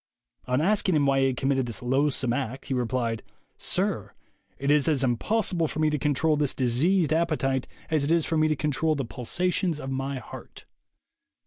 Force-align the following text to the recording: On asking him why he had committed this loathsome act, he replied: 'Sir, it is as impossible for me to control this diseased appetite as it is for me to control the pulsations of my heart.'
On 0.47 0.61
asking 0.61 0.95
him 0.95 1.05
why 1.05 1.19
he 1.19 1.25
had 1.27 1.37
committed 1.37 1.67
this 1.67 1.83
loathsome 1.83 2.33
act, 2.33 2.65
he 2.65 2.73
replied: 2.73 3.21
'Sir, 3.59 4.13
it 4.57 4.71
is 4.71 4.87
as 4.87 5.03
impossible 5.03 5.67
for 5.67 5.77
me 5.77 5.91
to 5.91 5.99
control 5.99 6.35
this 6.35 6.55
diseased 6.55 7.13
appetite 7.13 7.67
as 7.91 8.03
it 8.03 8.11
is 8.11 8.25
for 8.25 8.35
me 8.35 8.47
to 8.47 8.55
control 8.55 8.95
the 8.95 9.05
pulsations 9.05 9.79
of 9.79 9.91
my 9.91 10.17
heart.' 10.17 10.65